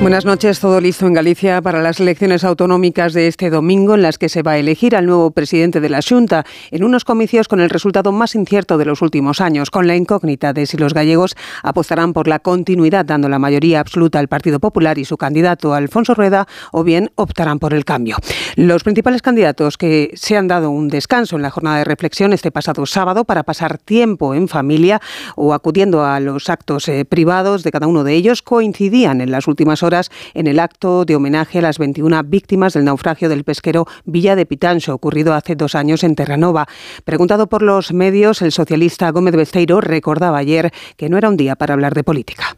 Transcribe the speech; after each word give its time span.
Buenas 0.00 0.24
noches. 0.24 0.60
Todo 0.60 0.80
listo 0.80 1.08
en 1.08 1.12
Galicia 1.12 1.60
para 1.60 1.82
las 1.82 1.98
elecciones 1.98 2.44
autonómicas 2.44 3.12
de 3.14 3.26
este 3.26 3.50
domingo, 3.50 3.96
en 3.96 4.02
las 4.02 4.16
que 4.16 4.28
se 4.28 4.42
va 4.42 4.52
a 4.52 4.58
elegir 4.58 4.94
al 4.94 5.06
nuevo 5.06 5.32
presidente 5.32 5.80
de 5.80 5.88
la 5.88 5.98
Junta, 6.08 6.46
en 6.70 6.84
unos 6.84 7.04
comicios 7.04 7.48
con 7.48 7.58
el 7.60 7.68
resultado 7.68 8.12
más 8.12 8.36
incierto 8.36 8.78
de 8.78 8.84
los 8.84 9.02
últimos 9.02 9.40
años, 9.40 9.70
con 9.70 9.88
la 9.88 9.96
incógnita 9.96 10.52
de 10.52 10.66
si 10.66 10.76
los 10.76 10.94
gallegos 10.94 11.34
apostarán 11.64 12.12
por 12.12 12.28
la 12.28 12.38
continuidad, 12.38 13.06
dando 13.06 13.28
la 13.28 13.40
mayoría 13.40 13.80
absoluta 13.80 14.20
al 14.20 14.28
Partido 14.28 14.60
Popular 14.60 14.98
y 14.98 15.04
su 15.04 15.16
candidato 15.16 15.74
Alfonso 15.74 16.14
Rueda, 16.14 16.46
o 16.70 16.84
bien 16.84 17.10
optarán 17.16 17.58
por 17.58 17.74
el 17.74 17.84
cambio. 17.84 18.18
Los 18.54 18.84
principales 18.84 19.20
candidatos 19.20 19.76
que 19.76 20.12
se 20.14 20.36
han 20.36 20.46
dado 20.46 20.70
un 20.70 20.88
descanso 20.88 21.34
en 21.34 21.42
la 21.42 21.50
jornada 21.50 21.78
de 21.78 21.84
reflexión 21.84 22.32
este 22.32 22.52
pasado 22.52 22.86
sábado 22.86 23.24
para 23.24 23.42
pasar 23.42 23.78
tiempo 23.78 24.32
en 24.32 24.46
familia 24.46 25.02
o 25.34 25.52
acudiendo 25.54 26.04
a 26.04 26.20
los 26.20 26.48
actos 26.48 26.88
eh, 26.88 27.04
privados 27.04 27.64
de 27.64 27.72
cada 27.72 27.88
uno 27.88 28.04
de 28.04 28.14
ellos 28.14 28.42
coincidían 28.42 29.20
en 29.20 29.32
las 29.32 29.48
últimas 29.48 29.82
horas 29.82 29.87
en 30.34 30.46
el 30.46 30.60
acto 30.60 31.04
de 31.04 31.16
homenaje 31.16 31.58
a 31.58 31.62
las 31.62 31.78
21 31.78 32.22
víctimas 32.24 32.74
del 32.74 32.84
naufragio 32.84 33.28
del 33.28 33.44
pesquero 33.44 33.86
Villa 34.04 34.36
de 34.36 34.46
Pitancho, 34.46 34.94
ocurrido 34.94 35.34
hace 35.34 35.56
dos 35.56 35.74
años 35.74 36.04
en 36.04 36.14
Terranova. 36.14 36.66
Preguntado 37.04 37.48
por 37.48 37.62
los 37.62 37.92
medios, 37.92 38.42
el 38.42 38.52
socialista 38.52 39.10
Gómez 39.10 39.34
Besteiro 39.34 39.80
recordaba 39.80 40.38
ayer 40.38 40.70
que 40.96 41.08
no 41.08 41.16
era 41.18 41.28
un 41.28 41.36
día 41.36 41.56
para 41.56 41.74
hablar 41.74 41.94
de 41.94 42.04
política. 42.04 42.56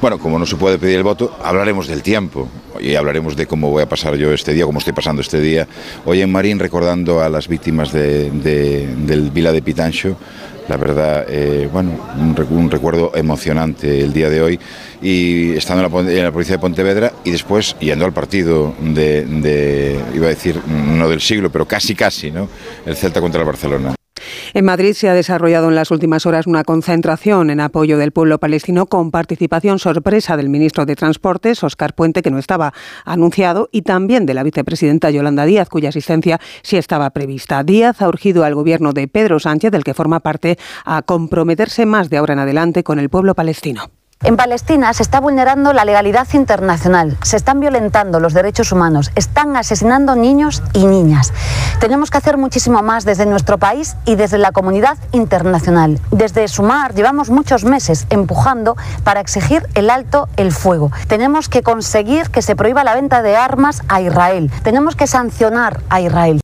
Bueno, 0.00 0.20
como 0.20 0.38
no 0.38 0.46
se 0.46 0.54
puede 0.54 0.78
pedir 0.78 0.98
el 0.98 1.02
voto, 1.02 1.36
hablaremos 1.42 1.88
del 1.88 2.02
tiempo 2.02 2.48
y 2.78 2.94
hablaremos 2.94 3.34
de 3.34 3.46
cómo 3.46 3.68
voy 3.70 3.82
a 3.82 3.88
pasar 3.88 4.14
yo 4.14 4.32
este 4.32 4.52
día, 4.52 4.64
cómo 4.64 4.78
estoy 4.78 4.92
pasando 4.92 5.22
este 5.22 5.40
día. 5.40 5.66
Hoy 6.04 6.20
en 6.20 6.30
Marín 6.30 6.60
recordando 6.60 7.20
a 7.20 7.28
las 7.28 7.48
víctimas 7.48 7.90
del 7.90 9.30
Vila 9.32 9.50
de 9.50 9.60
Pitancho, 9.60 10.16
la 10.68 10.76
verdad, 10.76 11.26
eh, 11.28 11.68
bueno, 11.72 11.92
un, 12.50 12.70
recuerdo 12.70 13.12
emocionante 13.14 14.00
el 14.00 14.12
día 14.12 14.28
de 14.28 14.42
hoy 14.42 14.60
y 15.00 15.56
estando 15.56 15.84
en 15.84 16.06
la, 16.06 16.12
en 16.12 16.24
la, 16.24 16.32
policía 16.32 16.56
de 16.56 16.60
Pontevedra 16.60 17.12
y 17.24 17.30
después 17.30 17.76
yendo 17.80 18.04
al 18.04 18.12
partido 18.12 18.74
de, 18.80 19.24
de, 19.24 19.98
iba 20.14 20.26
a 20.26 20.30
decir, 20.30 20.60
no 20.66 21.08
del 21.08 21.20
siglo, 21.20 21.50
pero 21.50 21.66
casi 21.66 21.94
casi, 21.94 22.30
¿no? 22.30 22.48
El 22.84 22.96
Celta 22.96 23.20
contra 23.20 23.40
el 23.40 23.46
Barcelona. 23.46 23.97
En 24.54 24.64
Madrid 24.64 24.94
se 24.94 25.08
ha 25.08 25.14
desarrollado 25.14 25.68
en 25.68 25.74
las 25.74 25.90
últimas 25.90 26.24
horas 26.24 26.46
una 26.46 26.64
concentración 26.64 27.50
en 27.50 27.60
apoyo 27.60 27.98
del 27.98 28.12
pueblo 28.12 28.38
palestino 28.38 28.86
con 28.86 29.10
participación 29.10 29.78
sorpresa 29.78 30.36
del 30.36 30.48
ministro 30.48 30.86
de 30.86 30.96
Transportes, 30.96 31.62
Oscar 31.62 31.94
Puente, 31.94 32.22
que 32.22 32.30
no 32.30 32.38
estaba 32.38 32.72
anunciado, 33.04 33.68
y 33.72 33.82
también 33.82 34.24
de 34.26 34.34
la 34.34 34.42
vicepresidenta 34.42 35.10
Yolanda 35.10 35.44
Díaz, 35.44 35.68
cuya 35.68 35.90
asistencia 35.90 36.40
sí 36.62 36.76
estaba 36.76 37.10
prevista. 37.10 37.62
Díaz 37.62 38.00
ha 38.00 38.08
urgido 38.08 38.44
al 38.44 38.54
gobierno 38.54 38.92
de 38.92 39.06
Pedro 39.08 39.38
Sánchez, 39.38 39.70
del 39.70 39.84
que 39.84 39.94
forma 39.94 40.20
parte, 40.20 40.58
a 40.84 41.02
comprometerse 41.02 41.84
más 41.84 42.08
de 42.08 42.16
ahora 42.16 42.32
en 42.32 42.40
adelante 42.40 42.82
con 42.84 42.98
el 42.98 43.10
pueblo 43.10 43.34
palestino. 43.34 43.90
En 44.24 44.36
Palestina 44.36 44.92
se 44.94 45.04
está 45.04 45.20
vulnerando 45.20 45.72
la 45.72 45.84
legalidad 45.84 46.26
internacional, 46.32 47.16
se 47.22 47.36
están 47.36 47.60
violentando 47.60 48.18
los 48.18 48.34
derechos 48.34 48.72
humanos, 48.72 49.12
están 49.14 49.56
asesinando 49.56 50.16
niños 50.16 50.60
y 50.72 50.86
niñas. 50.86 51.32
Tenemos 51.78 52.10
que 52.10 52.18
hacer 52.18 52.36
muchísimo 52.36 52.82
más 52.82 53.04
desde 53.04 53.26
nuestro 53.26 53.58
país 53.58 53.96
y 54.06 54.16
desde 54.16 54.38
la 54.38 54.50
comunidad 54.50 54.98
internacional. 55.12 56.00
Desde 56.10 56.48
Sumar 56.48 56.94
llevamos 56.94 57.30
muchos 57.30 57.64
meses 57.64 58.06
empujando 58.10 58.76
para 59.04 59.20
exigir 59.20 59.68
el 59.74 59.88
alto 59.88 60.28
el 60.36 60.50
fuego. 60.50 60.90
Tenemos 61.06 61.48
que 61.48 61.62
conseguir 61.62 62.30
que 62.30 62.42
se 62.42 62.56
prohíba 62.56 62.82
la 62.82 62.94
venta 62.94 63.22
de 63.22 63.36
armas 63.36 63.82
a 63.88 64.00
Israel. 64.00 64.50
Tenemos 64.64 64.96
que 64.96 65.06
sancionar 65.06 65.80
a 65.90 66.00
Israel. 66.00 66.40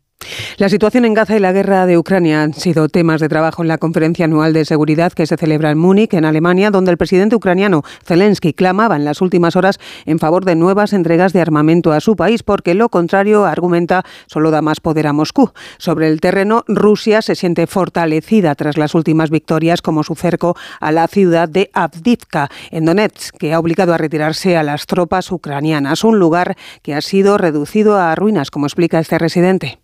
La 0.57 0.69
situación 0.69 1.05
en 1.05 1.15
Gaza 1.15 1.37
y 1.37 1.41
la 1.41 1.51
guerra 1.51 1.85
de 1.85 1.99
Ucrania 1.99 2.45
han 2.45 2.55
sido 2.55 2.89
temas 2.89 3.21
de 3.21 3.29
trabajo 3.29 3.63
en 3.63 3.67
la 3.67 3.79
conferencia 3.79 4.27
anual 4.27 4.53
de 4.53 4.65
seguridad 4.65 5.13
que 5.13 5.27
se 5.27 5.37
celebra 5.37 5.73
en 5.73 5.79
Múnich, 5.79 6.15
en 6.15 6.25
Alemania, 6.25 6.71
donde 6.71 6.93
el 6.93 6.97
presidente 6.97 7.35
ucraniano 7.35 7.83
Zelensky 8.05 8.53
clamaba 8.53 8.95
en 8.95 9.05
las 9.05 9.21
últimas 9.21 9.57
horas 9.57 9.81
en 10.07 10.21
favor 10.21 10.45
de 10.45 10.55
nuevas 10.55 10.93
entregas 10.93 11.33
de 11.33 11.41
armamento 11.41 11.91
a 11.91 11.99
su 11.99 12.15
país, 12.15 12.45
porque 12.45 12.75
lo 12.75 12.89
contrario, 12.89 13.47
argumenta, 13.47 14.05
solo 14.27 14.53
da 14.53 14.63
más 14.63 14.79
poder 14.79 15.09
a 15.09 15.13
Moscú. 15.13 15.51
Sobre 15.79 16.07
el 16.07 16.21
terreno, 16.21 16.63
Rusia 16.69 17.21
se 17.21 17.35
siente 17.35 17.67
fortalecida 17.67 18.55
tras 18.55 18.77
las 18.77 18.95
últimas 18.95 19.31
victorias, 19.31 19.83
como 19.83 20.05
su 20.05 20.15
cerco 20.15 20.57
a 20.79 20.93
la 20.93 21.09
ciudad 21.09 21.49
de 21.49 21.69
Avdivka, 21.73 22.49
en 22.71 22.85
Donetsk, 22.85 23.37
que 23.39 23.55
ha 23.55 23.59
obligado 23.59 23.93
a 23.93 23.99
retirarse 23.99 24.57
a 24.57 24.63
las 24.63 24.87
tropas 24.87 25.33
ucranianas, 25.33 26.05
un 26.05 26.21
lugar 26.21 26.57
que 26.83 26.95
ha 26.95 27.01
sido 27.01 27.39
reducido 27.39 27.97
a 27.97 28.15
ruinas, 28.15 28.53
como 28.53 28.67
explica 28.67 29.01
este 29.01 29.19
residente. 29.19 29.81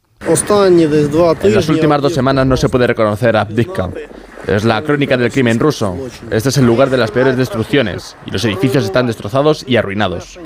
En 1.42 1.54
las 1.54 1.68
últimas 1.68 2.00
dos 2.00 2.14
semanas 2.14 2.46
no 2.46 2.56
se 2.56 2.68
puede 2.68 2.86
reconocer 2.86 3.36
a 3.36 3.42
Abdivka. 3.42 3.90
Es 4.46 4.64
la 4.64 4.82
crónica 4.82 5.16
del 5.16 5.30
crimen 5.30 5.58
ruso. 5.58 5.96
Este 6.30 6.48
es 6.48 6.56
el 6.58 6.66
lugar 6.66 6.88
de 6.88 6.96
las 6.96 7.10
peores 7.10 7.36
destrucciones 7.36 8.16
y 8.26 8.30
los 8.30 8.44
edificios 8.44 8.84
están 8.84 9.06
destrozados 9.06 9.64
y 9.66 9.76
arruinados. 9.76 10.38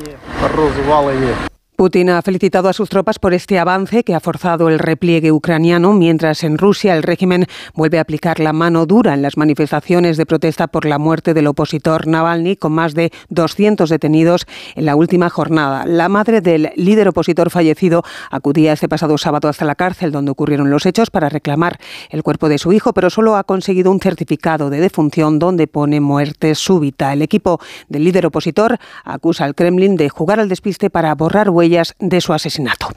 Putin 1.77 2.09
ha 2.11 2.23
felicitado 2.23 2.69
a 2.69 2.73
sus 2.73 2.89
tropas 2.89 3.19
por 3.19 3.35
este 3.35 3.59
avance 3.59 4.05
que 4.05 4.15
ha 4.15 4.21
forzado 4.21 4.69
el 4.69 4.79
repliegue 4.79 5.33
ucraniano, 5.33 5.93
mientras 5.93 6.45
en 6.45 6.57
Rusia 6.57 6.95
el 6.95 7.03
régimen 7.03 7.47
vuelve 7.75 7.99
a 7.99 8.03
aplicar 8.03 8.39
la 8.39 8.53
mano 8.53 8.87
dura 8.87 9.13
en 9.13 9.23
las 9.23 9.37
manifestaciones 9.37 10.17
de 10.17 10.25
protesta 10.25 10.69
por 10.69 10.85
la 10.85 10.99
muerte 10.99 11.35
del 11.35 11.49
opositor 11.49 12.07
Navalny, 12.07 12.55
con 12.55 12.73
más 12.73 12.95
de 12.95 13.11
200 13.31 13.91
detenidos 13.91 14.47
en 14.77 14.87
la 14.87 14.95
última 14.95 15.31
jornada. 15.31 15.85
La 15.85 16.09
madre 16.09 16.41
del 16.41 16.71
líder 16.77 17.09
opositor 17.09 17.51
fallecido 17.51 18.05
acudía 18.31 18.73
este 18.73 18.89
pasado 18.89 19.19
sábado 19.19 19.49
hasta 19.49 19.65
la 19.65 19.75
cárcel 19.75 20.13
donde 20.13 20.31
ocurrieron 20.31 20.71
los 20.71 20.87
hechos 20.87 21.11
para 21.11 21.29
reclamar 21.29 21.81
el 22.11 22.23
cuerpo 22.23 22.49
de 22.49 22.59
su 22.59 22.73
hijo, 22.73 22.93
pero 22.93 23.11
solo 23.11 23.35
ha 23.35 23.43
conseguido 23.43 23.91
un 23.91 23.99
certificado 23.99 24.71
de 24.71 24.79
defunción 24.79 25.41
donde 25.41 25.67
pone 25.67 26.01
muerte 26.01 26.55
súbita. 26.55 27.13
El 27.13 27.23
equipo 27.23 27.59
del 27.89 28.05
líder 28.05 28.27
opositor 28.27 28.79
acusa 29.03 29.45
al 29.45 29.57
Kremlin 29.57 29.97
de 29.97 30.09
jugar 30.09 30.39
al 30.39 30.49
despiste 30.49 30.89
para 30.89 31.13
borrar 31.17 31.51
huellas 31.51 31.64
de 31.99 32.21
su 32.21 32.33
asesinato. 32.33 32.89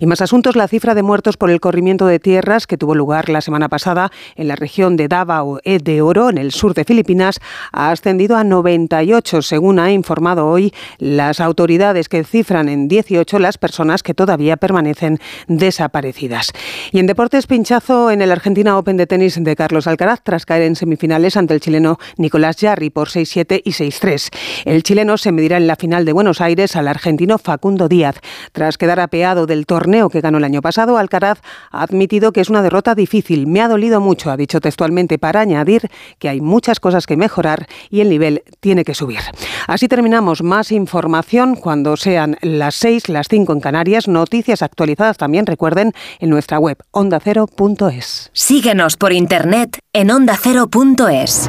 Y 0.00 0.06
más 0.06 0.20
asuntos, 0.20 0.56
la 0.56 0.68
cifra 0.68 0.94
de 0.94 1.02
muertos 1.02 1.36
por 1.36 1.50
el 1.50 1.60
corrimiento 1.60 2.06
de 2.06 2.18
tierras 2.18 2.66
que 2.66 2.76
tuvo 2.76 2.94
lugar 2.94 3.28
la 3.28 3.40
semana 3.40 3.68
pasada 3.68 4.10
en 4.34 4.48
la 4.48 4.56
región 4.56 4.96
de 4.96 5.08
Davao 5.08 5.60
e 5.64 5.78
de 5.78 6.02
Oro, 6.02 6.28
en 6.28 6.38
el 6.38 6.52
sur 6.52 6.74
de 6.74 6.84
Filipinas, 6.84 7.40
ha 7.72 7.90
ascendido 7.90 8.36
a 8.36 8.44
98, 8.44 9.42
según 9.42 9.78
ha 9.78 9.92
informado 9.92 10.48
hoy 10.48 10.74
las 10.98 11.40
autoridades 11.40 12.08
que 12.08 12.24
cifran 12.24 12.68
en 12.68 12.88
18 12.88 13.38
las 13.38 13.58
personas 13.58 14.02
que 14.02 14.14
todavía 14.14 14.56
permanecen 14.56 15.18
desaparecidas. 15.48 16.52
Y 16.92 16.98
en 16.98 17.06
deportes, 17.06 17.46
pinchazo 17.46 18.10
en 18.10 18.22
el 18.22 18.32
Argentina 18.32 18.78
Open 18.78 18.96
de 18.96 19.06
tenis 19.06 19.42
de 19.42 19.56
Carlos 19.56 19.86
Alcaraz 19.86 20.20
tras 20.22 20.46
caer 20.46 20.62
en 20.62 20.76
semifinales 20.76 21.36
ante 21.36 21.54
el 21.54 21.60
chileno 21.60 21.98
Nicolás 22.16 22.56
Jarry 22.60 22.90
por 22.90 23.08
6-7 23.08 23.62
y 23.64 23.70
6-3. 23.70 24.30
El 24.64 24.82
chileno 24.82 25.16
se 25.16 25.32
medirá 25.32 25.56
en 25.56 25.66
la 25.66 25.76
final 25.76 26.04
de 26.04 26.12
Buenos 26.12 26.40
Aires 26.40 26.76
al 26.76 26.88
argentino 26.88 27.38
Facundo 27.38 27.88
Díaz. 27.88 28.15
Tras 28.52 28.78
quedar 28.78 29.00
apeado 29.00 29.46
del 29.46 29.66
torneo 29.66 30.08
que 30.08 30.20
ganó 30.20 30.38
el 30.38 30.44
año 30.44 30.62
pasado, 30.62 30.98
Alcaraz 30.98 31.40
ha 31.70 31.82
admitido 31.82 32.32
que 32.32 32.40
es 32.40 32.50
una 32.50 32.62
derrota 32.62 32.94
difícil. 32.94 33.46
Me 33.46 33.60
ha 33.60 33.68
dolido 33.68 34.00
mucho, 34.00 34.30
ha 34.30 34.36
dicho 34.36 34.60
textualmente, 34.60 35.18
para 35.18 35.40
añadir 35.40 35.88
que 36.18 36.28
hay 36.28 36.40
muchas 36.40 36.80
cosas 36.80 37.06
que 37.06 37.16
mejorar 37.16 37.66
y 37.90 38.00
el 38.00 38.08
nivel 38.08 38.42
tiene 38.60 38.84
que 38.84 38.94
subir. 38.94 39.20
Así 39.66 39.88
terminamos. 39.88 40.42
Más 40.42 40.72
información 40.72 41.56
cuando 41.56 41.96
sean 41.96 42.36
las 42.42 42.74
6, 42.76 43.08
las 43.08 43.28
5 43.28 43.52
en 43.52 43.60
Canarias. 43.60 44.08
Noticias 44.08 44.62
actualizadas 44.62 45.16
también, 45.16 45.46
recuerden, 45.46 45.92
en 46.18 46.30
nuestra 46.30 46.58
web 46.58 46.78
ondacero.es. 46.90 48.30
Síguenos 48.32 48.96
por 48.96 49.12
internet 49.12 49.78
en 49.92 50.10
ondacero.es. 50.10 51.48